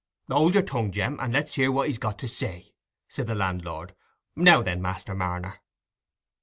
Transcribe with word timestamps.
"Hold 0.31 0.55
your 0.55 0.63
tongue, 0.63 0.91
Jem, 0.91 1.19
and 1.19 1.31
let's 1.31 1.53
hear 1.53 1.71
what 1.71 1.87
he's 1.87 1.99
got 1.99 2.17
to 2.17 2.27
say," 2.27 2.73
said 3.07 3.27
the 3.27 3.35
landlord. 3.35 3.93
"Now 4.35 4.63
then, 4.63 4.81
Master 4.81 5.13
Marner." 5.13 5.59